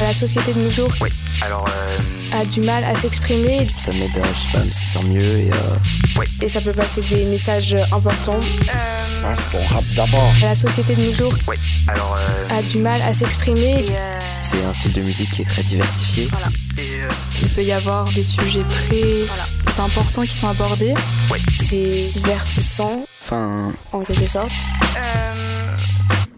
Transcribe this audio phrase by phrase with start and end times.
[0.00, 1.10] La société de nos jours Oui,
[1.42, 1.66] alors.
[1.68, 2.38] Euh...
[2.40, 3.68] a du mal à s'exprimer.
[3.78, 5.50] Ça m'aide à, je sais pas, me sentir mieux et.
[5.52, 5.56] Euh...
[6.18, 6.26] Oui.
[6.40, 8.40] Et ça peut passer des messages importants.
[8.40, 9.22] Euh...
[9.22, 10.32] Passe ton rap d'abord.
[10.42, 12.16] La société de nos jours Oui, alors.
[12.18, 12.58] Euh...
[12.58, 13.84] a du mal à s'exprimer.
[13.90, 14.20] Euh...
[14.42, 16.28] C'est un style de musique qui est très diversifié.
[16.30, 16.48] Voilà.
[16.78, 17.10] Et, euh...
[17.42, 19.84] Il peut y avoir des sujets très Voilà.
[19.84, 20.94] importants qui sont abordés.
[21.30, 21.38] Oui.
[21.62, 24.50] C'est divertissant, Enfin, en quelque sorte.
[24.96, 25.76] Euh...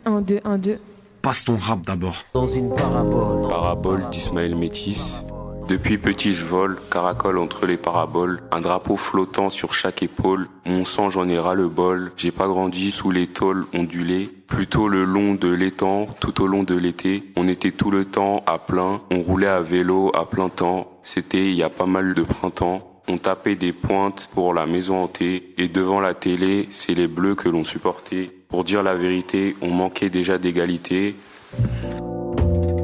[0.04, 0.78] 1, 2, 1, 2.
[1.22, 2.16] Passe ton rap d'abord.
[2.34, 3.48] Dans une parabole.
[3.48, 5.22] Parabole d'Ismaël Métis.
[5.68, 10.84] Depuis petit je vole, caracole entre les paraboles, un drapeau flottant sur chaque épaule, mon
[10.84, 15.04] sang j'en ai ras le bol, j'ai pas grandi sous les tôles ondulées, plutôt le
[15.04, 19.00] long de l'étang, tout au long de l'été, on était tout le temps à plein,
[19.12, 23.00] on roulait à vélo à plein temps, c'était il y a pas mal de printemps,
[23.06, 27.36] on tapait des pointes pour la maison hantée, et devant la télé, c'est les bleus
[27.36, 28.30] que l'on supportait.
[28.52, 31.16] Pour dire la vérité, on manquait déjà d'égalité,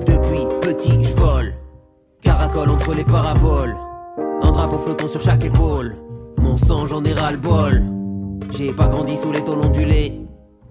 [0.06, 1.52] Depuis petit, je vole.
[2.22, 3.76] Caracole entre les paraboles.
[4.40, 5.94] Un drapeau flottant sur chaque épaule.
[6.40, 7.82] Mon sang, j'en ai ras le bol.
[8.50, 10.18] J'ai pas grandi sous les tôles ondulées.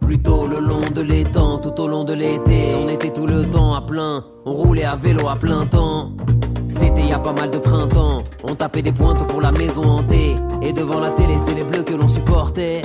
[0.01, 2.73] Plutôt le long de l'étang, tout au long de l'été.
[2.83, 4.25] On était tout le temps à plein.
[4.45, 6.13] On roulait à vélo à plein temps.
[6.71, 8.23] C'était y a pas mal de printemps.
[8.43, 10.37] On tapait des pointes pour la maison hantée.
[10.63, 12.81] Et devant la télé, c'est les bleus que l'on supportait.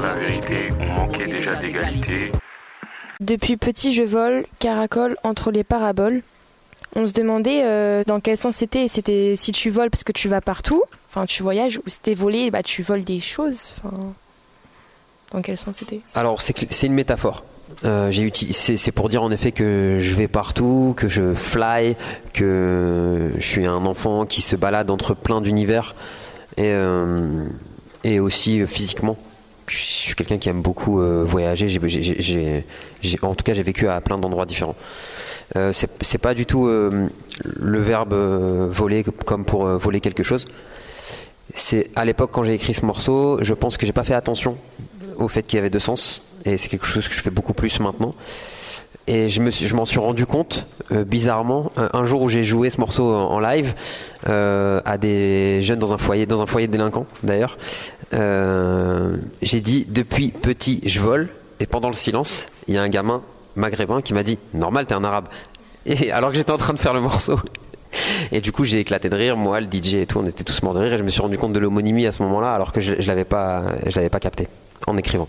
[0.00, 2.32] Dire la vérité, on manquait déjà d'égalité.
[3.20, 6.22] Depuis petit, je vole, caracole entre les paraboles.
[6.96, 8.88] On se demandait euh, dans quel sens c'était.
[8.88, 12.50] C'était si tu voles parce que tu vas partout, enfin tu voyages, ou c'était voler,
[12.50, 13.74] bah tu voles des choses.
[13.78, 13.96] Enfin,
[15.32, 16.00] dans quel sens c'était?
[16.14, 17.44] Alors c'est une métaphore.
[17.84, 18.10] Euh,
[18.50, 21.94] c'est pour dire en effet que je vais partout, que je fly,
[22.32, 25.94] que je suis un enfant qui se balade entre plein d'univers
[26.56, 27.46] et, euh,
[28.02, 29.16] et aussi physiquement.
[29.70, 31.68] Je suis quelqu'un qui aime beaucoup euh, voyager.
[31.68, 32.64] J'ai- j'ai-
[33.02, 34.74] j'ai- en tout cas, j'ai vécu à plein d'endroits différents.
[35.56, 37.08] Euh, c'est c'est pas du tout euh,
[37.44, 40.44] le verbe euh, voler comme pour euh, voler quelque chose.
[41.54, 44.58] C'est à l'époque quand j'ai écrit ce morceau, je pense que j'ai pas fait attention
[45.18, 47.52] au fait qu'il y avait deux sens et c'est quelque chose que je fais beaucoup
[47.54, 48.10] plus maintenant.
[49.06, 52.70] Et je me suis- m'en suis rendu compte euh, bizarrement un, jour où j'ai joué
[52.70, 53.74] ce morceau en, live
[54.28, 57.56] euh, à des jeunes dans un foyer dans un foyer de délinquants d'ailleurs.
[58.12, 61.28] Euh, j'ai dit depuis petit je vole
[61.60, 63.22] et pendant le silence il y a un gamin
[63.56, 65.28] maghrébin qui m'a dit normal t'es un arabe
[66.12, 67.38] alors que j'étais en train de faire le morceau
[68.32, 70.62] et du coup, j'ai éclaté de rire, moi, le DJ et tout, on était tous
[70.62, 72.72] morts de rire et je me suis rendu compte de l'homonymie à ce moment-là alors
[72.72, 74.48] que je, je l'avais pas, je l'avais pas capté
[74.86, 75.28] en écrivant.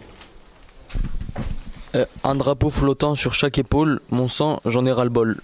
[1.96, 5.38] Euh, un drapeau flottant sur chaque épaule, mon sang, j'en ai ras le bol.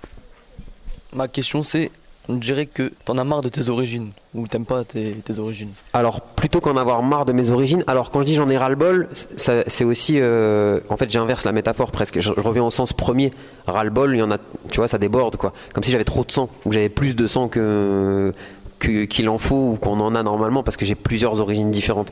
[1.13, 1.91] Ma question c'est,
[2.29, 5.71] on dirait que t'en as marre de tes origines, ou t'aimes pas tes, tes origines.
[5.93, 9.07] Alors, plutôt qu'en avoir marre de mes origines, alors quand je dis j'en ai ras-le-bol,
[9.35, 10.19] c'est aussi.
[10.19, 12.19] euh, en fait, j'inverse la métaphore presque.
[12.19, 13.31] Je, reviens au sens premier.
[13.65, 14.37] Ras-le-bol, il y en a.
[14.69, 15.53] Tu vois, ça déborde, quoi.
[15.73, 18.33] Comme si j'avais trop de sang, ou j'avais plus de sang que-
[18.79, 22.11] qu'il en faut, ou qu'on en a normalement, parce que j'ai plusieurs origines différentes.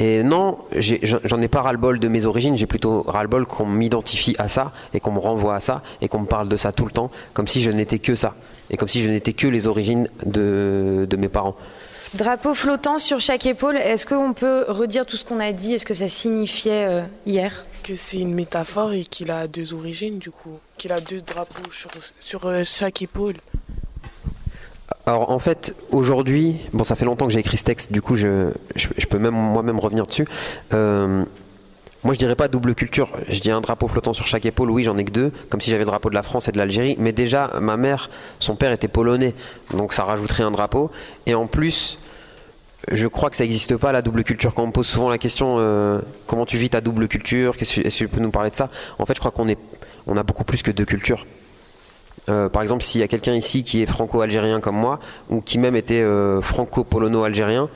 [0.00, 3.66] Et non, j'ai- j'en j'en ai pas ras-le-bol de mes origines, j'ai plutôt ras-le-bol qu'on
[3.66, 6.70] m'identifie à ça, et qu'on me renvoie à ça, et qu'on me parle de ça
[6.72, 8.34] tout le temps, comme si je n'étais que ça.
[8.70, 11.54] Et comme si je n'étais que les origines de, de mes parents.
[12.14, 15.84] Drapeau flottant sur chaque épaule, est-ce qu'on peut redire tout ce qu'on a dit Est-ce
[15.84, 17.66] que ça signifiait euh, hier?
[17.82, 20.58] Que c'est une métaphore et qu'il a deux origines du coup.
[20.78, 23.34] Qu'il a deux drapeaux sur, sur euh, chaque épaule.
[25.06, 28.16] Alors en fait, aujourd'hui, bon ça fait longtemps que j'ai écrit ce texte, du coup
[28.16, 30.26] je, je, peux même moi-même revenir dessus.
[30.74, 31.24] Euh,
[32.04, 34.84] moi je dirais pas double culture, je dis un drapeau flottant sur chaque épaule, oui
[34.84, 36.96] j'en ai que deux, comme si j'avais le drapeau de la France et de l'Algérie,
[36.98, 39.34] mais déjà ma mère, son père était polonais,
[39.74, 40.90] donc ça rajouterait un drapeau,
[41.26, 41.98] et en plus
[42.90, 44.54] je crois que ça n'existe pas la double culture.
[44.54, 47.80] Quand on me pose souvent la question euh, comment tu vis ta double culture, est-ce
[47.80, 48.70] que tu peux nous parler de ça?
[48.98, 49.58] En fait je crois qu'on est,
[50.06, 51.26] on a beaucoup plus que deux cultures.
[52.28, 55.00] Euh, par exemple, s'il y a quelqu'un ici qui est franco-algérien comme moi,
[55.30, 57.68] ou qui même était euh, franco-polono-algérien,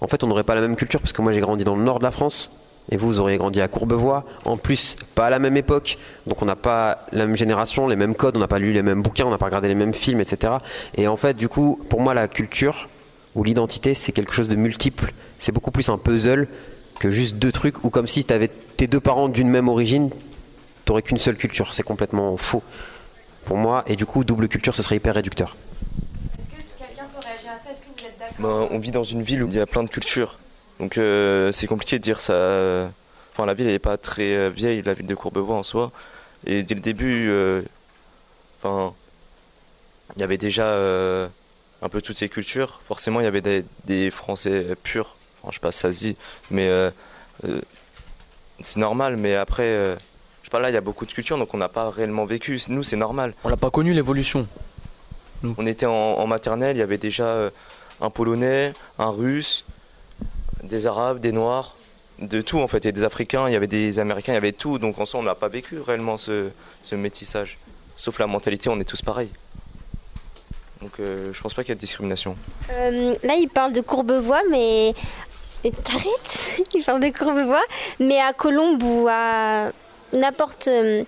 [0.00, 1.82] en fait, on n'aurait pas la même culture, parce que moi j'ai grandi dans le
[1.82, 2.50] nord de la France,
[2.90, 4.24] et vous, vous auriez grandi à Courbevoie.
[4.44, 7.96] En plus, pas à la même époque, donc on n'a pas la même génération, les
[7.96, 9.94] mêmes codes, on n'a pas lu les mêmes bouquins, on n'a pas regardé les mêmes
[9.94, 10.54] films, etc.
[10.96, 12.88] Et en fait, du coup, pour moi, la culture
[13.34, 15.14] ou l'identité, c'est quelque chose de multiple.
[15.38, 16.46] C'est beaucoup plus un puzzle
[17.00, 20.10] que juste deux trucs, ou comme si tu avais tes deux parents d'une même origine,
[20.84, 21.72] t'aurais qu'une seule culture.
[21.72, 22.62] C'est complètement faux
[23.44, 25.56] pour moi, et du coup, double culture, ce serait hyper réducteur.
[26.78, 27.70] Quelqu'un peut réagir à ça?
[27.70, 28.36] Est-ce que vous êtes d'accord?
[28.38, 30.38] Ben, on vit dans une ville où il y a plein de cultures.
[30.80, 32.90] Donc euh, c'est compliqué de dire ça.
[33.32, 35.92] Enfin, la ville, elle n'est pas très euh, vieille, la ville de Courbevoie en soi.
[36.46, 37.62] Et dès le début, euh,
[38.62, 38.94] enfin,
[40.16, 41.28] il y avait déjà euh,
[41.82, 42.80] un peu toutes ces cultures.
[42.86, 45.16] Forcément, il y avait des, des Français purs.
[45.42, 46.16] Enfin, je sais pas si ça se dit,
[46.50, 46.90] mais euh,
[47.44, 47.60] euh,
[48.60, 49.16] c'est normal.
[49.16, 49.96] Mais après, euh,
[50.44, 52.26] je sais pas là, il y a beaucoup de cultures, donc on n'a pas réellement
[52.26, 52.60] vécu.
[52.68, 53.32] Nous, c'est normal.
[53.44, 54.46] On n'a pas connu l'évolution.
[55.56, 57.50] On était en, en maternelle, il y avait déjà euh,
[58.02, 59.64] un Polonais, un Russe,
[60.62, 61.76] des Arabes, des Noirs,
[62.18, 64.52] de tout en fait, et des Africains, il y avait des Américains, il y avait
[64.52, 64.78] tout.
[64.78, 66.50] Donc en soi, on n'a pas vécu réellement ce,
[66.82, 67.56] ce métissage.
[67.96, 69.30] Sauf la mentalité, on est tous pareils.
[70.82, 72.36] Donc euh, je pense pas qu'il y ait de discrimination.
[72.70, 74.94] Euh, là, il parle de Courbevoie, mais.
[75.64, 77.64] mais T'arrêtes Il parle de Courbevoie,
[77.98, 79.72] mais à Colombe ou à
[80.14, 81.04] n'importe euh,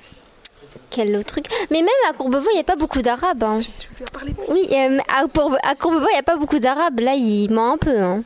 [0.90, 1.46] quel autre truc.
[1.70, 3.42] Mais même à Courbevoie, il n'y a pas beaucoup d'arabes.
[3.42, 3.58] hein.
[4.48, 7.00] Oui, euh, à, Courbe- à Courbevoie, il n'y a pas beaucoup d'arabes.
[7.00, 7.98] Là, il ment un peu.
[8.00, 8.22] hein.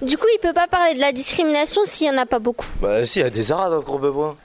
[0.00, 2.66] Du coup, il peut pas parler de la discrimination s'il n'y en a pas beaucoup.
[2.80, 4.36] Bah si, il y a des Arabes à Courbevoie.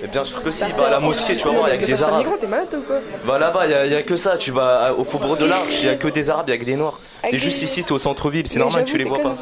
[0.00, 1.78] Mais bien sûr que si, bah, à la mosquée, tu vas voir, il y a
[1.78, 2.24] que des Arabes.
[2.40, 2.96] T'es malade ou quoi?
[3.26, 4.38] Bah là-bas, il y a- que ça.
[4.38, 6.54] Tu vas à- au faubourg de l'Arche, il y a que des Arabes, il y
[6.54, 6.98] a que des Noirs.
[7.22, 9.36] Avec T'es juste ici, t'es au centre-ville, c'est normal, tu les vois pas.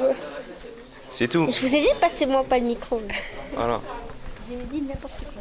[1.10, 1.46] C'est tout.
[1.48, 3.00] Je vous ai dit, passez-moi pas le micro.
[3.54, 3.80] Voilà.
[4.50, 5.37] Me dis n'importe quoi.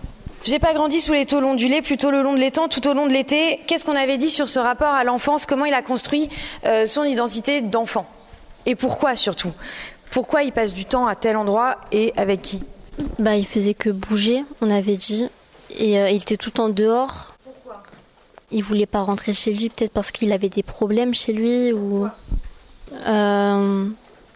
[0.47, 3.05] J'ai pas grandi sous les taux ondulés, plutôt le long de l'étang, tout au long
[3.05, 3.59] de l'été.
[3.67, 5.45] Qu'est-ce qu'on avait dit sur ce rapport à l'enfance?
[5.45, 6.29] Comment il a construit
[6.63, 8.07] euh, son identité d'enfant?
[8.65, 9.51] Et pourquoi surtout?
[10.09, 12.63] Pourquoi il passe du temps à tel endroit et avec qui?
[13.19, 15.27] Bah, il faisait que bouger, on avait dit.
[15.69, 17.35] Et euh, il était tout le temps dehors.
[17.43, 17.83] Pourquoi?
[18.49, 22.07] Il voulait pas rentrer chez lui, peut-être parce qu'il avait des problèmes chez lui ou
[23.05, 23.85] euh,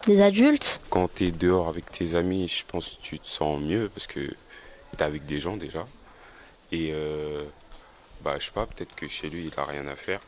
[0.07, 0.81] des adultes.
[0.89, 4.07] Quand tu es dehors avec tes amis, je pense que tu te sens mieux parce
[4.07, 5.87] que tu es avec des gens déjà.
[6.71, 7.43] Et euh,
[8.23, 10.21] bah, je sais pas, peut-être que chez lui, il a rien à faire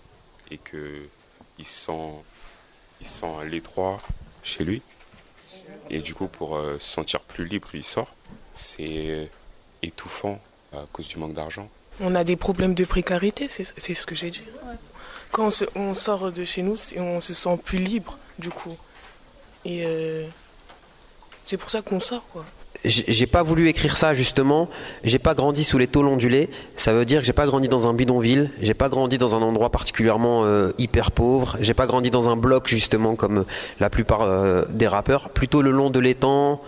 [0.51, 1.03] et que
[1.59, 1.89] il se
[3.01, 3.97] sent, à l'étroit
[4.43, 4.81] chez lui.
[5.89, 8.13] Et du coup, pour euh, se sentir plus libre, il sort.
[8.55, 9.29] C'est
[9.81, 10.39] étouffant
[10.73, 11.69] à cause du manque d'argent.
[11.99, 13.63] On a des problèmes de précarité, c'est
[13.93, 14.43] ce que j'ai dit.
[15.31, 18.77] Quand on, on sort de chez nous, on se sent plus libre, du coup.
[19.65, 20.27] Et euh,
[21.45, 22.45] c'est pour ça qu'on sort, quoi.
[22.85, 24.69] J'ai pas voulu écrire ça justement.
[25.03, 26.49] J'ai pas grandi sous les tôles ondulées.
[26.75, 28.49] Ça veut dire que j'ai pas grandi dans un bidonville.
[28.61, 31.57] J'ai pas grandi dans un endroit particulièrement euh, hyper pauvre.
[31.61, 33.45] J'ai pas grandi dans un bloc justement comme
[33.79, 35.29] la plupart euh, des rappeurs.
[35.29, 36.61] Plutôt le long de l'étang.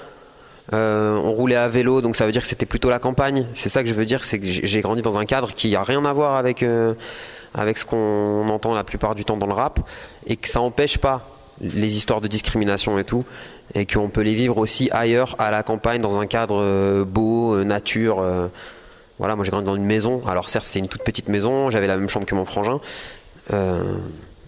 [0.73, 3.45] Euh, on roulait à vélo, donc ça veut dire que c'était plutôt la campagne.
[3.53, 5.83] C'est ça que je veux dire, c'est que j'ai grandi dans un cadre qui a
[5.83, 6.95] rien à voir avec euh,
[7.53, 9.79] avec ce qu'on entend la plupart du temps dans le rap,
[10.27, 11.29] et que ça empêche pas
[11.61, 13.23] les histoires de discrimination et tout,
[13.73, 17.55] et qu'on peut les vivre aussi ailleurs, à la campagne, dans un cadre euh, beau,
[17.55, 18.19] euh, nature.
[18.19, 18.47] euh.
[19.17, 20.21] voilà, moi j'ai grandi dans une maison.
[20.27, 22.79] Alors certes, c'était une toute petite maison, j'avais la même chambre que mon frangin.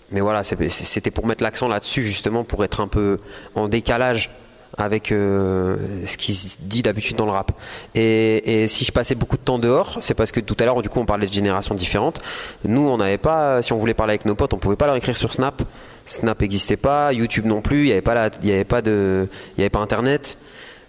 [0.10, 3.20] Mais voilà, c'était pour mettre l'accent là-dessus, justement, pour être un peu
[3.56, 4.30] en décalage
[4.78, 7.52] avec ce qui se dit d'habitude dans le rap.
[7.94, 10.88] Et, si je passais beaucoup de temps dehors, c'est parce que tout à l'heure, du
[10.88, 12.22] coup, on parlait de générations différentes.
[12.64, 14.96] Nous, on n'avait pas, si on voulait parler avec nos potes, on pouvait pas leur
[14.96, 15.62] écrire sur Snap.
[16.08, 18.82] Snap n'existait pas, YouTube non plus, il n'y avait pas la- il y avait pas
[18.82, 20.38] de, il y avait pas Internet.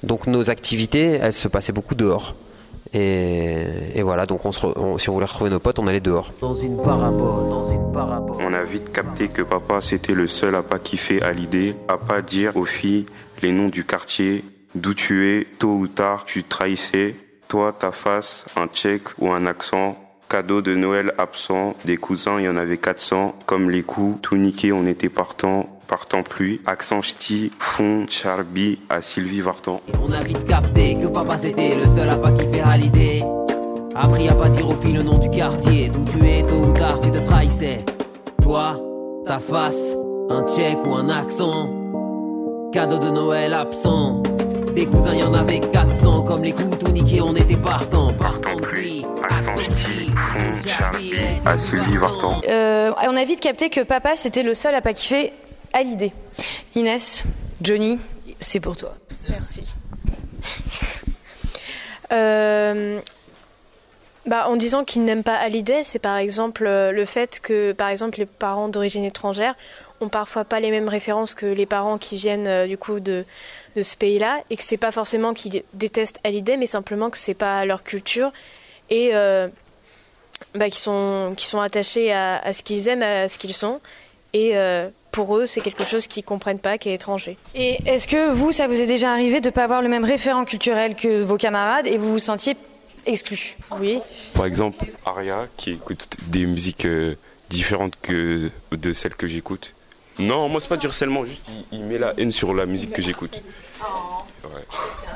[0.03, 2.35] Donc nos activités, elles se passaient beaucoup dehors.
[2.95, 5.87] Et, et voilà, donc on se re- on- si on voulait retrouver nos potes, on
[5.87, 6.33] allait dehors.
[6.41, 8.37] Dans une parabole, dans une parabole.
[8.41, 11.99] On a vite capté que papa c'était le seul à pas kiffer à l'idée, à
[11.99, 13.05] pas dire aux filles
[13.43, 14.43] les noms du quartier,
[14.75, 17.15] d'où tu es, tôt ou tard tu trahissais,
[17.47, 19.97] toi ta face, un tchèque ou un accent,
[20.29, 24.37] cadeau de Noël absent, des cousins il y en avait 400, comme les coups, tout
[24.37, 29.81] niqué on était partant, partant pluie, accent ch'ti, fond, charbi à Sylvie Vartan.
[30.03, 33.25] On a vite capté que papa c'était le seul à pas kiffer à l'idée.
[33.95, 36.73] Appris à pas dire aux filles le nom du quartier, d'où tu es, tôt ou
[36.73, 37.85] tard tu te trahissais.
[38.43, 38.79] Toi,
[39.27, 39.97] ta face,
[40.29, 41.71] un tchèque ou un accent.
[42.73, 44.23] Cadeau de Noël absent.
[44.75, 47.35] Des cousins y en avait 400, comme les coups tout niqués on
[51.49, 52.43] à Sylvie Vartan.
[52.47, 55.33] Euh, on a vite capté que papa, c'était le seul à pas kiffer
[55.73, 56.13] à l'idée.
[56.75, 57.25] Inès,
[57.63, 57.99] Johnny,
[58.39, 58.95] c'est pour toi.
[59.29, 59.63] Merci.
[62.11, 63.01] Euh,
[64.25, 67.91] bah, en disant qu'ils n'aiment pas Hallyday, c'est par exemple euh, le fait que, par
[67.91, 69.55] exemple, les parents d'origine étrangère
[70.01, 73.27] ont parfois pas les mêmes références que les parents qui viennent euh, du coup de,
[73.77, 77.35] de ce pays-là, et que c'est pas forcément qu'ils détestent Hallyday, mais simplement que c'est
[77.35, 78.33] pas leur culture
[78.91, 79.49] et euh,
[80.59, 83.81] bah, qui sont qui sont attachés à, à ce qu'ils aiment, à ce qu'ils sont,
[84.33, 87.37] et euh, pour eux, c'est quelque chose qu'ils comprennent pas, qui est étranger.
[87.55, 90.05] Et est-ce que vous, ça vous est déjà arrivé de ne pas avoir le même
[90.05, 92.57] référent culturel que vos camarades et vous vous sentiez
[93.07, 93.57] exclu?
[93.81, 94.01] Oui.
[94.35, 97.15] Par exemple, Aria qui écoute des musiques euh,
[97.49, 99.75] différentes que de celles que j'écoute.
[100.19, 102.93] Non, moi c'est pas du harcèlement, juste il, il met la haine sur la musique
[102.93, 103.41] que j'écoute.
[104.55, 104.65] Ouais.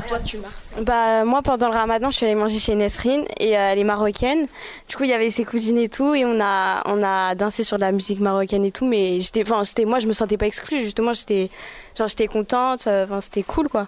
[0.08, 0.54] Toi, tu marches.
[0.82, 3.84] Bah, moi, pendant le ramadan, je suis allée manger chez Nesrine et euh, elle est
[3.84, 4.46] marocaine.
[4.88, 7.64] Du coup, il y avait ses cousines et tout et on a, on a dansé
[7.64, 8.84] sur de la musique marocaine et tout.
[8.86, 10.82] Mais j'étais, enfin, c'était, moi, je me sentais pas exclue.
[10.82, 11.50] Justement, j'étais,
[11.96, 12.86] genre, j'étais contente.
[12.86, 13.86] euh, Enfin, c'était cool, quoi.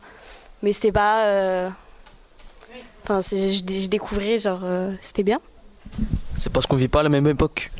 [0.62, 1.24] Mais c'était pas.
[1.26, 1.68] euh,
[3.02, 5.38] Enfin, je, je découvrais, genre, euh, c'était bien.
[6.36, 7.70] C'est parce qu'on vit pas à la même époque.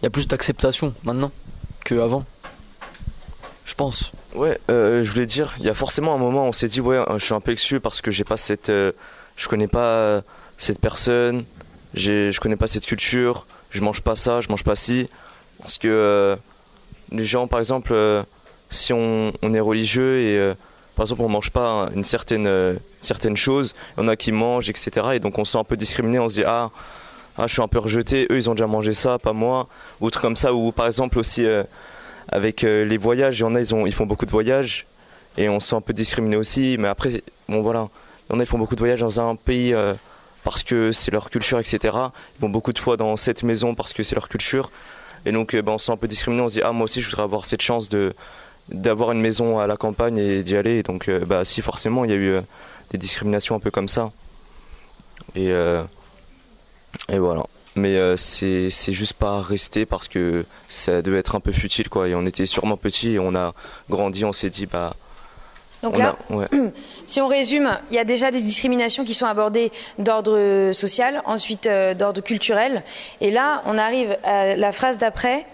[0.00, 1.30] Il y a plus d'acceptation maintenant
[1.84, 2.24] qu'avant.
[3.64, 4.12] Je pense.
[4.34, 6.80] Ouais, euh, je voulais dire, il y a forcément un moment où on s'est dit,
[6.80, 8.70] ouais, je suis un peu exclu parce que j'ai pas cette.
[8.70, 8.92] euh,
[9.36, 10.20] je connais pas euh,
[10.56, 11.44] cette personne,
[11.94, 15.08] je connais pas cette culture, je mange pas ça, je mange pas ci.
[15.60, 16.36] Parce que
[17.10, 17.94] les gens, par exemple,
[18.70, 20.54] si on, on est religieux et
[20.96, 24.70] par exemple on mange pas une certaine, certaine chose, il y en a qui mangent,
[24.70, 24.90] etc.
[25.14, 26.70] Et donc on se sent un peu discriminé, on se dit, ah,
[27.36, 29.68] ah, je suis un peu rejeté, eux ils ont déjà mangé ça, pas moi,
[30.00, 31.46] ou trucs comme ça, ou par exemple aussi.
[32.30, 34.86] Avec euh, les voyages, il y en a, ils, ont, font beaucoup de voyages
[35.36, 36.76] et on se sent un peu discriminé aussi.
[36.78, 37.88] Mais après, bon voilà,
[38.28, 39.94] il y en a, ils font beaucoup de voyages dans un pays euh,
[40.44, 41.78] parce que c'est leur culture, etc.
[42.38, 44.70] Ils vont beaucoup de fois dans cette maison parce que c'est leur culture.
[45.26, 46.40] Et donc, euh, ben, on se sent un peu discriminé.
[46.42, 48.14] On se dit, ah, moi aussi, je voudrais avoir cette chance de
[48.68, 50.84] d'avoir une maison à la campagne et d'y aller.
[50.84, 52.36] Donc, bah, si forcément, il y a eu
[52.90, 54.12] des discriminations un peu comme ça.
[55.34, 57.42] Et, et voilà.
[57.76, 62.08] Mais euh, c'est juste pas resté parce que ça devait être un peu futile quoi.
[62.08, 63.54] Et on était sûrement petits et on a
[63.88, 64.94] grandi, on s'est dit bah.
[65.82, 66.46] Donc on là, a- ouais.
[67.06, 71.66] si on résume, il y a déjà des discriminations qui sont abordées d'ordre social, ensuite
[71.66, 72.82] euh, d'ordre culturel.
[73.20, 75.46] Et là, on arrive à la phrase d'après.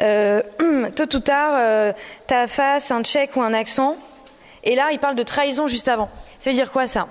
[0.00, 0.42] Euh,
[0.96, 1.92] tôt ou tard, euh,
[2.26, 3.96] ta face, un tchèque ou un accent.
[4.64, 6.10] Et là, il parle de trahison juste avant.
[6.40, 7.06] Ça veut dire quoi ça?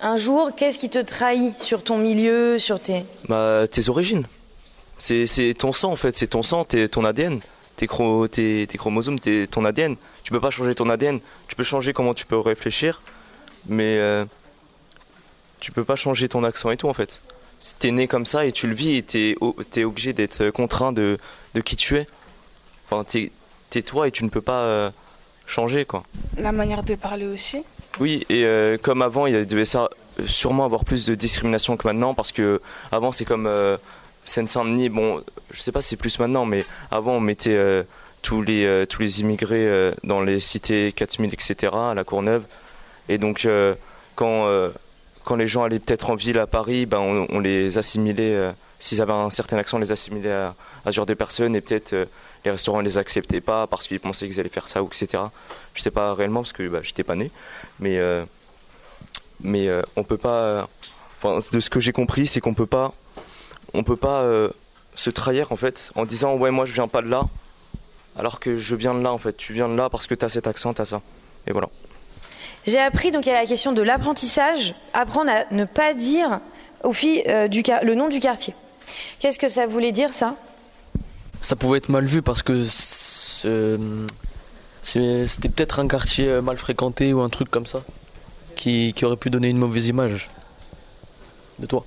[0.00, 3.04] Un, jour, qu'est-ce qui te trahit sur ton milieu, sur tes...
[3.28, 4.24] Bah, tes origines.
[4.98, 7.40] C'est c'est ton sang en fait, c'est ton sang, t'es- ton ADN.
[7.76, 9.96] Tes, chro- tes, tes chromosomes, t'es- ton ADN.
[10.22, 11.18] Tu peux pas changer ton ADN.
[11.48, 13.02] Tu peux changer comment tu peux réfléchir,
[13.66, 14.24] mais euh,
[15.60, 17.20] tu peux pas changer ton accent et tout en fait.
[17.58, 19.34] Si T'es né comme ça et tu le vis et t'es
[19.70, 21.18] t'es obligé d'être contraint de,
[21.54, 22.06] de qui tu es.
[22.86, 23.32] Enfin, t'es
[23.70, 24.90] t'es toi et tu ne peux pas euh,
[25.46, 26.04] changer quoi.
[26.38, 27.64] La manière de parler aussi.
[28.00, 29.88] Oui, et euh, comme avant, il devait ça,
[30.26, 32.60] sûrement avoir plus de discrimination que maintenant, parce que
[32.90, 33.76] avant, c'est comme euh,
[34.24, 35.22] Seine-Saint-Denis, bon,
[35.52, 37.84] je sais pas si c'est plus maintenant, mais avant, on mettait euh,
[38.22, 42.44] tous, les, tous les immigrés dans les cités 4000, etc., à la Courneuve.
[43.08, 43.46] Et donc,
[44.16, 44.48] quand,
[45.24, 49.14] quand les gens allaient peut-être en ville à Paris, ben, on, les assimilait, s'ils avaient
[49.14, 52.04] un certain accent, les assimilait à, à ce genre de personnes, et peut-être euh,
[52.44, 55.22] les restaurants ne les acceptaient pas parce qu'ils pensaient qu'ils allaient faire ça, ou etc.
[55.72, 57.30] Je sais pas réellement, parce que bah, j'étais pas né,
[57.78, 58.26] mais, euh,
[59.40, 60.68] mais euh, on peut pas.
[61.52, 62.92] De ce que j'ai compris, c'est qu'on peut pas,
[63.72, 64.50] on peut pas euh,
[64.94, 67.22] se trahir en fait en disant ouais moi je viens pas de là,
[68.18, 69.34] alors que je viens de là en fait.
[69.34, 71.00] Tu viens de là parce que tu as cet accent, t'as ça,
[71.46, 71.70] et voilà.
[72.66, 76.40] J'ai appris, donc il y a la question de l'apprentissage, apprendre à ne pas dire
[76.82, 78.54] aux filles du, le nom du quartier.
[79.18, 80.36] Qu'est-ce que ça voulait dire ça?
[81.40, 82.64] Ça pouvait être mal vu parce que
[84.82, 87.82] c'était peut-être un quartier euh, mal fréquenté ou un truc comme ça
[88.56, 90.30] qui, qui aurait pu donner une mauvaise image
[91.58, 91.84] de toi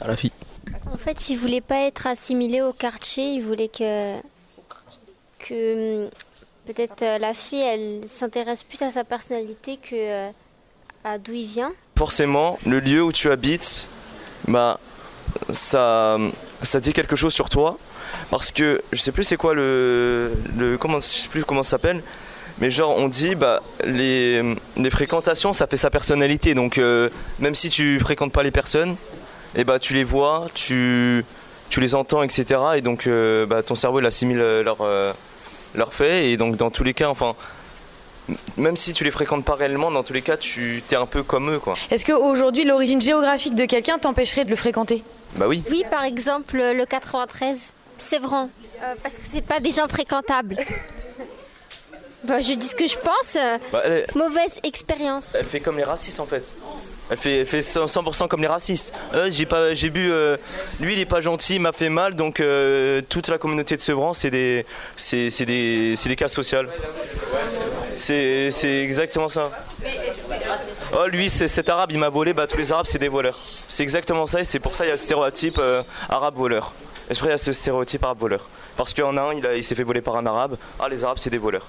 [0.00, 0.32] à la fille.
[0.92, 4.16] En fait, il voulait pas être assimilé au quartier, il voulait que
[5.38, 6.10] que hum,
[6.66, 10.30] peut-être euh, la fille elle s'intéresse plus à sa personnalité que euh,
[11.04, 11.72] à d'où il vient.
[11.96, 13.88] Forcément, le lieu où tu habites,
[14.46, 14.78] bah
[15.50, 16.18] ça,
[16.62, 17.78] ça dit quelque chose sur toi,
[18.30, 21.70] parce que je sais plus c'est quoi le, le comment, je sais plus comment ça
[21.70, 22.02] s'appelle.
[22.58, 24.42] Mais genre on dit bah les,
[24.76, 27.08] les fréquentations ça fait sa personnalité donc euh,
[27.38, 28.96] même si tu fréquentes pas les personnes
[29.56, 31.24] et bah tu les vois tu,
[31.70, 34.78] tu les entends etc et donc euh, bah, ton cerveau il assimile euh, leur,
[35.74, 37.34] leur fait et donc dans tous les cas enfin
[38.56, 41.22] même si tu les fréquentes pas réellement dans tous les cas tu es un peu
[41.22, 45.02] comme eux quoi Est-ce qu'aujourd'hui, l'origine géographique de quelqu'un t'empêcherait de le fréquenter?
[45.36, 48.48] Bah oui Oui, par exemple, le 93, Sévran,
[48.82, 50.56] euh, parce que c'est pas des gens fréquentables.
[52.24, 53.34] Bah, je dis ce que je pense.
[53.34, 55.34] euh, Bah, elle Mauvaise expérience.
[55.36, 56.44] Elle fait comme les racistes en fait.
[57.10, 58.94] Elle fait, elle fait 100% comme les racistes.
[59.12, 60.08] Euh, j'ai pas, j'ai bu.
[60.08, 60.36] euh,
[60.78, 63.80] lui, il est pas gentil, il m'a fait mal, donc euh, toute la communauté de
[63.80, 64.64] Sevran, c'est des,
[64.96, 66.60] c'est, c'est des, c'est des cas sociaux.
[67.96, 69.50] C'est, exactement ça.
[70.94, 72.32] Oh, lui, c'est cet arabe, il m'a volé.
[72.32, 73.36] Bah, tous les arabes, c'est des voleurs.
[73.36, 76.72] C'est exactement ça, et c'est pour ça il y a le stéréotype euh, arabe voleur.
[77.08, 78.48] Et c'est pour ça il y a ce stéréotype arabe voleur.
[78.76, 80.56] Parce qu'il en un, il, il s'est fait voler par un arabe.
[80.80, 81.66] Ah, les arabes, c'est des voleurs.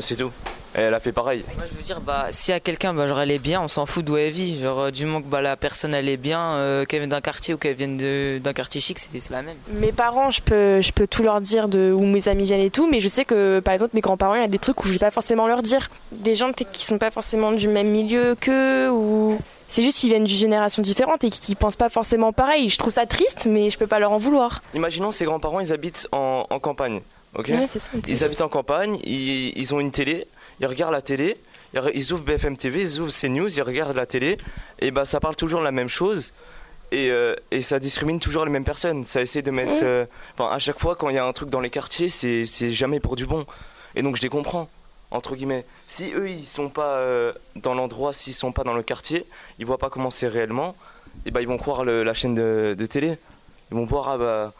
[0.00, 0.32] C'est tout.
[0.78, 1.44] Et elle a fait pareil.
[1.56, 3.66] Moi je veux dire bah s'il y a quelqu'un bah genre elle est bien on
[3.68, 6.16] s'en fout d'où elle vit genre euh, du moment que bah la personne elle est
[6.16, 9.42] bien euh, qu'elle vienne d'un quartier ou qu'elle vienne de- d'un quartier chic c'est la
[9.42, 9.56] même.
[9.72, 12.70] Mes parents, je peux, je peux tout leur dire de où mes amis viennent et
[12.70, 14.86] tout, mais je sais que par exemple mes grands-parents, il y a des trucs où
[14.86, 15.90] je vais pas forcément leur dire.
[16.12, 20.08] Des gens peut-être qui sont pas forcément du même milieu qu'eux ou c'est juste qu'ils
[20.10, 22.68] viennent d'une génération différente et qui, qui pensent pas forcément pareil.
[22.68, 24.62] Je trouve ça triste, mais je peux pas leur en vouloir.
[24.74, 27.00] Imaginons ses grands-parents, ils habitent en, en campagne.
[27.36, 27.48] ok?
[27.48, 28.12] Ouais, c'est ça, en plus.
[28.12, 30.26] ils habitent en campagne, ils, ils ont une télé,
[30.60, 31.36] ils regardent la télé,
[31.74, 34.38] ils re- ils ouvrent BFM TV, ils ouvrent CNews, ils regardent la télé,
[34.80, 36.32] et bah ça parle toujours la même chose.
[36.90, 39.04] Et, euh, et ça discrimine toujours les mêmes personnes.
[39.04, 39.82] Ça essaie de mettre.
[39.82, 42.46] euh, Enfin, à chaque fois, quand il y a un truc dans les quartiers, c'est
[42.46, 43.44] c'est jamais pour du bon.
[43.94, 44.70] Et donc, je les comprends,
[45.10, 45.66] entre guillemets.
[45.86, 49.26] Si eux, ils sont pas euh, dans l'endroit, s'ils sont pas dans le quartier,
[49.58, 50.74] ils voient pas comment c'est réellement,
[51.26, 53.18] et bah, ils vont croire le- la chaîne de, de télé.
[53.70, 54.52] Ils vont voir, ah bah.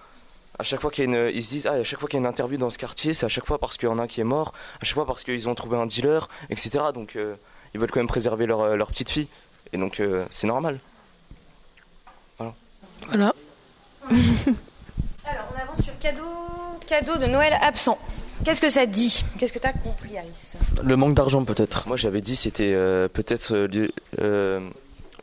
[0.60, 2.16] À chaque fois qu'il y a une, ils se disent, ah, à chaque fois qu'il
[2.18, 3.98] y a une interview dans ce quartier, c'est à chaque fois parce qu'il y en
[3.98, 6.86] a un qui est mort, à chaque fois parce qu'ils ont trouvé un dealer, etc.
[6.92, 7.36] Donc, euh,
[7.74, 9.28] ils veulent quand même préserver leur, euh, leur petite fille.
[9.72, 10.80] Et donc, euh, c'est normal.
[12.38, 12.54] Voilà.
[13.06, 13.32] Voilà.
[15.24, 16.24] Alors, on avance sur cadeau,
[16.86, 17.98] cadeau de Noël absent.
[18.44, 19.24] Qu'est-ce que ça dit?
[19.38, 20.52] Qu'est-ce que tu as compris, Alice?
[20.82, 21.88] Le manque d'argent peut-être.
[21.88, 24.60] Moi j'avais dit c'était euh, peut-être euh, lié, euh,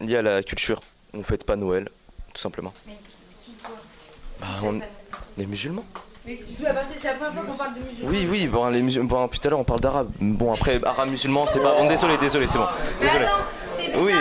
[0.01, 0.81] lié à la culture.
[1.13, 1.87] On fête pas Noël,
[2.33, 2.73] tout simplement.
[4.41, 4.81] Bah, on-
[5.37, 5.83] Les musulmans
[6.25, 6.63] Mais c'est
[7.07, 8.09] la première fois qu'on parle de musulmans.
[8.09, 9.07] Oui, oui, bon, les musulmans.
[9.07, 10.09] Bon, tout à l'heure on parle d'arabe.
[10.19, 11.73] Bon, après, arabe musulman, c'est pas.
[11.77, 12.67] Bon, désolé, désolé, c'est bon.
[13.01, 13.25] Désolé.
[13.77, 14.13] c'est Oui.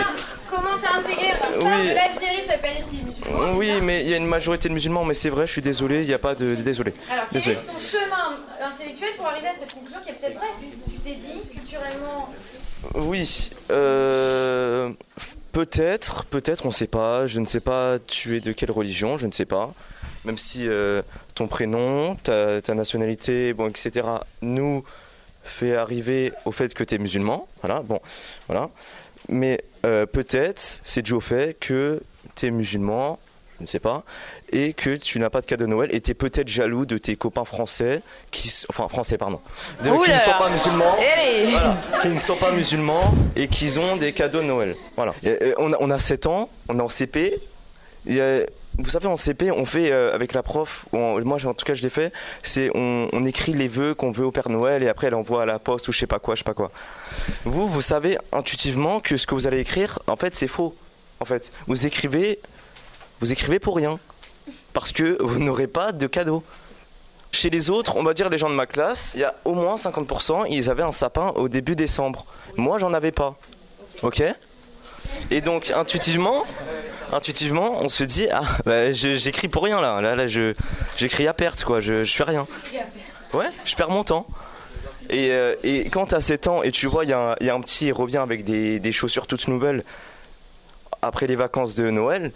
[0.49, 1.31] Comment t'as intégré?
[1.61, 1.87] Oui.
[1.93, 5.29] l'Algérie, ça dire musulman Oui, mais il y a une majorité de musulmans, mais c'est
[5.29, 6.55] vrai, je suis désolé, il n'y a pas de.
[6.55, 6.93] Désolé.
[7.11, 7.55] Alors, quel Désolé.
[7.57, 8.37] est ton chemin
[8.73, 10.47] intellectuel pour arriver à cette conclusion qui est peut-être vraie?
[10.89, 12.29] Tu t'es dit, culturellement,
[12.93, 14.91] Oui, euh,
[15.51, 17.25] peut-être, peut-être, on ne sait pas.
[17.27, 19.73] Je ne sais pas, tu es de quelle religion, je ne sais pas.
[20.25, 21.01] Même si euh,
[21.35, 24.05] ton prénom, ta, ta nationalité, bon, etc.,
[24.41, 24.83] nous
[25.43, 27.47] fait arriver au fait que tu es musulman.
[27.61, 27.99] Voilà, bon,
[28.47, 28.69] voilà.
[29.29, 32.01] Mais euh, peut-être, c'est dû au fait que
[32.35, 33.19] tu es musulman,
[33.57, 34.03] je ne sais pas,
[34.51, 36.97] et que tu n'as pas de cadeau de Noël, et tu es peut-être jaloux de
[36.97, 38.01] tes copains français,
[38.31, 39.39] qui, enfin français, pardon,
[39.83, 40.95] de- qui ne sont pas musulmans
[41.51, 44.75] voilà, qui ne sont pas musulmans et qui ont des cadeaux de Noël.
[44.95, 45.13] Voilà.
[45.23, 47.35] Et, et on, a, on a 7 ans, on est en CP.
[48.07, 48.41] Il y a-
[48.77, 51.81] vous savez, en CP, on fait euh, avec la prof, moi en tout cas je
[51.81, 52.11] l'ai fait,
[52.43, 55.43] c'est on, on écrit les vœux qu'on veut au Père Noël et après elle envoie
[55.43, 56.71] à la poste ou je sais pas quoi, je sais pas quoi.
[57.45, 60.75] Vous, vous savez intuitivement que ce que vous allez écrire, en fait, c'est faux.
[61.19, 62.39] En fait, vous écrivez,
[63.21, 63.97] vous écrivez pour rien
[64.73, 66.43] parce que vous n'aurez pas de cadeau.
[67.31, 69.53] Chez les autres, on va dire les gens de ma classe, il y a au
[69.53, 72.25] moins 50%, ils avaient un sapin au début décembre.
[72.55, 73.37] Moi, j'en avais pas.
[74.03, 74.23] Ok?
[75.31, 76.45] Et donc, intuitivement,
[77.11, 80.01] intuitivement, on se dit, ah, bah, j'écris pour rien là.
[80.01, 80.53] Là, là je,
[80.97, 81.79] j'écris à perte, quoi.
[81.81, 82.45] Je, je fais rien.
[83.33, 84.27] Ouais, je perds mon temps.
[85.09, 87.45] Et, euh, et quand t'as 7 ans et tu vois, il y, a un- il
[87.47, 89.83] y a un petit, il revient avec des, des chaussures toutes nouvelles
[91.01, 92.31] après les vacances de Noël,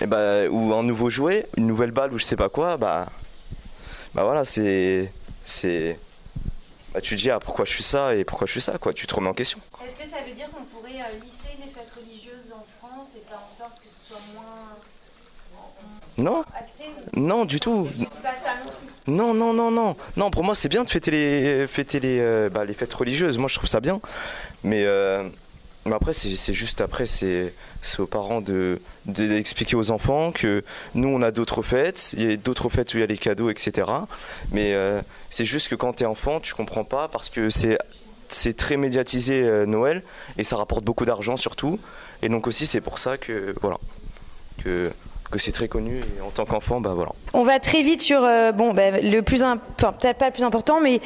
[0.00, 3.06] et bah, ou un nouveau jouet, une nouvelle balle ou je sais pas quoi, bah,
[4.14, 5.12] bah voilà, c'est.
[5.44, 5.98] c'est
[6.92, 8.92] bah, tu te dis, ah, pourquoi je suis ça et pourquoi je suis ça, quoi.
[8.92, 9.60] Tu te remets en question.
[9.86, 13.22] est-ce que ça veut dire qu'on pourrait euh, lisser les fêtes religieuses en France et
[13.28, 14.74] faire en sorte que ce soit moins
[16.22, 16.44] Non
[17.14, 17.88] Non, du tout.
[19.06, 19.34] Non.
[19.34, 20.30] Non, non, non, non.
[20.30, 23.38] Pour moi, c'est bien de fêter les, euh, bah, fêtes religieuses.
[23.38, 24.00] Moi, je trouve ça bien.
[24.62, 25.26] Mais, euh,
[25.86, 27.52] mais après, c'est juste après, c'est
[27.98, 30.62] aux parents de de- d'expliquer aux enfants que
[30.94, 32.12] nous, on a d'autres fêtes.
[32.16, 33.88] Il y a d'autres fêtes où il y a les cadeaux, etc.
[34.52, 38.56] Mais euh, c'est juste que quand tu es enfant, tu comprends pas parce que c'est
[38.56, 40.02] très médiatisé Noël
[40.36, 41.80] et ça rapporte beaucoup d'argent surtout.
[42.22, 43.78] Et donc aussi, c'est pour ça que voilà
[44.62, 44.92] que
[45.30, 45.98] que c'est très connu.
[45.98, 47.12] Et en tant qu'enfant, bah voilà.
[47.32, 50.44] On va très vite sur euh, bon ben, le plus enfin peut-être pas le plus
[50.44, 51.00] important mais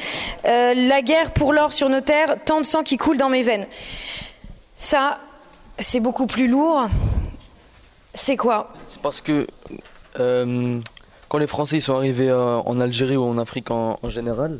[0.45, 3.43] euh, la guerre pour l'or sur nos terres, tant de sang qui coule dans mes
[3.43, 3.65] veines.
[4.77, 5.19] Ça
[5.79, 6.87] c'est beaucoup plus lourd.
[8.13, 8.73] C'est quoi?
[8.87, 9.45] C'est parce que
[10.19, 10.79] euh,
[11.27, 14.59] quand les Français ils sont arrivés euh, en Algérie ou en Afrique en, en général,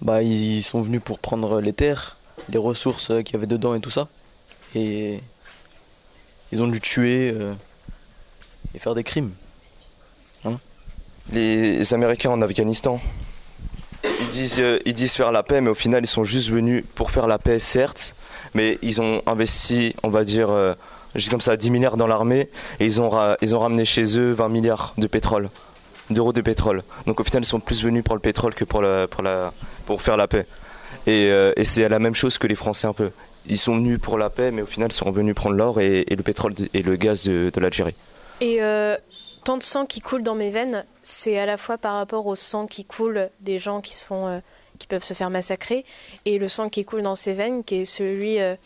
[0.00, 3.80] bah ils sont venus pour prendre les terres, les ressources qu'il y avait dedans et
[3.80, 4.08] tout ça.
[4.74, 5.20] Et
[6.50, 7.54] ils ont dû tuer euh,
[8.74, 9.32] et faire des crimes.
[11.32, 13.00] les Américains en Afghanistan.
[14.04, 16.84] Ils disent, euh, ils disent faire la paix, mais au final, ils sont juste venus
[16.94, 18.16] pour faire la paix, certes,
[18.54, 20.74] mais ils ont investi, on va dire, euh,
[21.14, 24.94] dis comme ça, 10 milliards dans l'armée, et ils ont, ramené chez eux 20 milliards
[24.98, 25.50] de pétrole,
[26.10, 26.82] d'euros de pétrole.
[27.06, 28.82] Donc au final, ils sont plus venus pour le pétrole que pour,
[29.86, 30.46] pour, faire la paix.
[31.06, 33.10] Et, euh, et c'est la même chose que les Français un peu.
[33.46, 36.04] Ils sont venus pour la paix, mais au final, ils sont venus prendre l'or et,
[36.08, 37.94] le pétrole et le gaz de l'Algérie.
[38.42, 38.96] Et euh,
[39.44, 42.34] tant de sang qui coule dans mes veines, c'est à la fois par rapport au
[42.34, 44.40] sang qui coule des gens qui, euh,
[44.88, 45.84] peuvent se faire massacrer,
[46.24, 48.56] et le sang qui coule dans ses veines, qui est celui euh,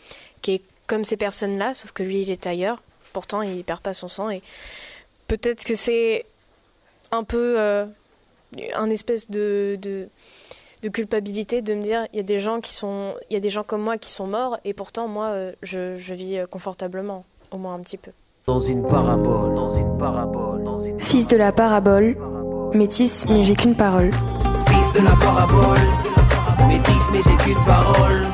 [0.41, 2.81] qui est comme ces personnes-là, sauf que lui, il est ailleurs.
[3.13, 4.31] Pourtant, il perd pas son sang.
[4.31, 4.41] Et
[5.27, 6.25] peut-être que c'est
[7.11, 10.09] un peu un espèce de,
[10.91, 13.51] culpabilité de me dire il y a des gens qui sont il y a des
[13.51, 17.81] gens comme moi qui sont morts et pourtant moi je, vis confortablement au moins un
[17.81, 18.11] petit peu
[18.49, 22.15] Dans une parabole, dans une parabole, dans une Fils de la parabole,
[22.73, 24.09] métis, mais j'ai qu'une parole.
[24.69, 25.77] fils de la parabole,
[26.69, 28.25] métis mais j'ai qu'une parole.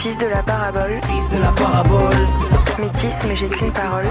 [0.00, 1.00] Fils de la parabole.
[1.00, 2.26] Fils de la parabole.
[2.80, 4.06] Métis, mais j'ai qu'une parole.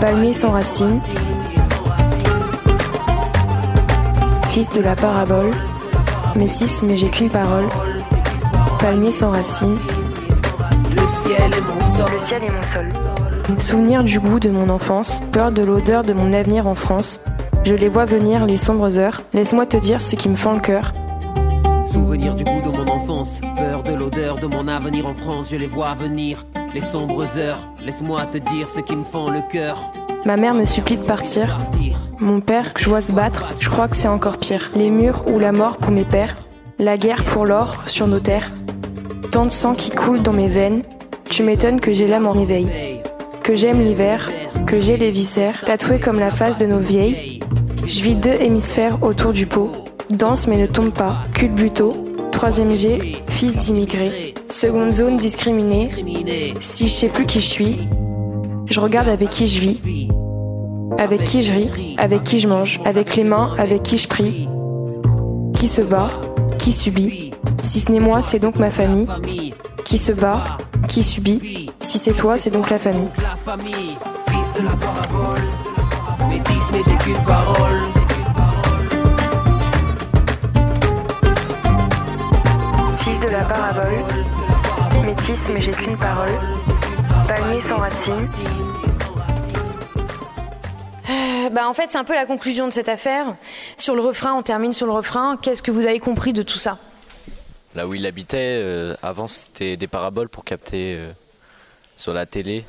[0.00, 1.00] Palmier sans racine.
[4.50, 5.50] Fils de la parabole.
[6.36, 7.64] Métis, mais j'ai qu'une parole.
[8.78, 9.76] Palmier sans racine.
[11.28, 12.10] Le ciel est mon sol.
[12.10, 13.60] Le ciel est mon sol.
[13.60, 17.20] Souvenir du goût de mon enfance, peur de l'odeur de mon avenir en France.
[17.64, 19.22] Je les vois venir les sombres heures.
[19.34, 20.94] Laisse-moi te dire ce qui me fend le cœur.
[21.86, 25.56] Souvenir du goût de mon enfance, peur de l'odeur de mon avenir en France, je
[25.56, 27.68] les vois venir, les sombres heures.
[27.84, 29.92] Laisse-moi te dire ce qui me fend le cœur.
[30.24, 31.58] Ma mère me supplie de partir.
[32.20, 34.70] Mon père, que je vois se battre, je crois que c'est encore pire.
[34.74, 36.36] Les murs ou la mort pour mes pères.
[36.78, 38.50] La guerre pour l'or sur nos terres.
[39.30, 40.82] Tant de sang qui coule dans mes veines.
[41.38, 42.66] Tu m'étonnes que j'ai l'âme en réveil.
[43.44, 44.28] Que j'aime l'hiver,
[44.66, 47.38] que j'ai les viscères tatoués comme la face de nos vieilles.
[47.86, 49.70] Je vis deux hémisphères autour du pot.
[50.10, 51.18] Danse mais ne tombe pas.
[51.34, 51.94] Cul de buto.
[52.32, 54.34] Troisième G, fils d'immigrés.
[54.50, 55.90] Seconde zone discriminée.
[56.58, 57.88] Si je sais plus qui je suis,
[58.68, 60.08] je regarde avec qui je vis.
[60.98, 64.48] Avec qui je ris, avec qui je mange, avec les mains, avec qui je prie.
[65.54, 66.10] Qui se bat,
[66.58, 67.30] qui subit.
[67.62, 69.06] Si ce n'est moi, c'est donc ma famille.
[69.84, 71.70] Qui se bat, qui subit.
[71.82, 73.08] Si c'est toi, c'est donc la famille.
[73.22, 73.96] La famille,
[74.28, 75.44] fils de la parabole.
[76.28, 77.80] Métis, mais j'ai qu'une parole.
[83.00, 84.04] Fils de la parabole.
[85.04, 86.40] Métis, mais j'ai qu'une parole.
[87.28, 88.28] Palmier sans racine.
[91.10, 93.36] Euh, bah, en fait, c'est un peu la conclusion de cette affaire.
[93.76, 95.36] Sur le refrain, on termine sur le refrain.
[95.40, 96.78] Qu'est-ce que vous avez compris de tout ça?
[97.78, 101.12] Là où il habitait, euh, avant c'était des paraboles pour capter euh,
[101.94, 102.64] sur la télé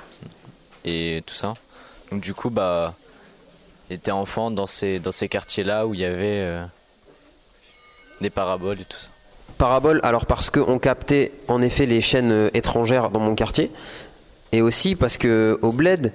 [0.86, 1.56] et tout ça.
[2.12, 2.94] Donc du coup, bah,
[3.90, 6.64] il était enfant dans ces, quartiers-là où il y avait euh,
[8.22, 9.10] des paraboles et tout ça.
[9.58, 13.72] Parabole, alors parce qu'on captait en effet les chaînes étrangères dans mon quartier,
[14.52, 16.14] et aussi parce que au bled,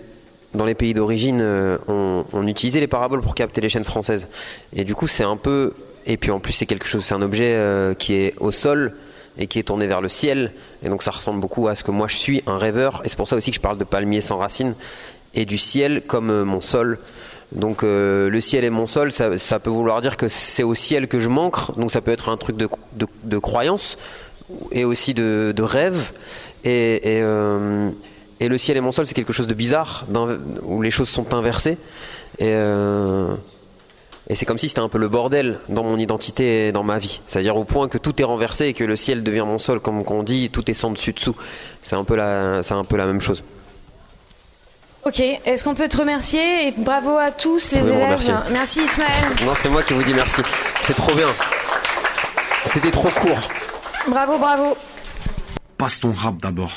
[0.54, 1.42] dans les pays d'origine,
[1.88, 4.28] on utilisait les paraboles pour capter les chaînes françaises.
[4.72, 5.74] Et du coup, c'est un peu,
[6.07, 8.95] et puis en plus c'est quelque chose, c'est un objet euh, qui est au sol
[9.38, 10.53] et qui est tourné vers le ciel,
[10.85, 13.17] et donc ça ressemble beaucoup à ce que moi je suis, un rêveur, et c'est
[13.17, 14.75] pour ça aussi que je parle de palmier sans racines
[15.35, 16.99] et du ciel comme euh, mon sol.
[17.53, 21.09] Donc euh, le ciel et mon sol, ça, peut vouloir dire que c'est au ciel
[21.09, 23.99] que je manque, donc ça peut être un truc de, de, croyance
[24.73, 26.12] et aussi de, de rêve.
[26.64, 27.19] Et,
[28.40, 30.07] et, le ciel et mon sol, c'est quelque chose de bizarre,
[30.62, 31.79] où les choses sont inversées.
[32.40, 32.53] Et,
[34.29, 36.99] et c'est comme si c'était un peu le bordel dans mon identité et dans ma
[36.99, 37.21] vie.
[37.27, 40.03] C'est-à-dire au point que tout est renversé et que le ciel devient mon sol, comme
[40.07, 41.37] on dit, tout est sans dessus dessous.
[41.83, 43.43] C'est un peu la, c'est un peu la même chose.
[45.05, 48.43] Ok, est-ce qu'on peut te remercier et bravo à tous les élèves.
[48.51, 49.11] Merci Ismaël.
[49.45, 50.41] Non, c'est moi qui vous dis merci.
[50.81, 51.29] C'est trop bien.
[52.65, 53.51] C'était trop court.
[54.09, 54.77] Bravo, bravo.
[55.77, 56.71] Passe ton rap d'abord.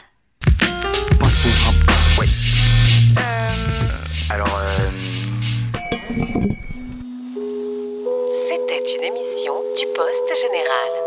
[8.96, 11.07] Une émission du Poste Général.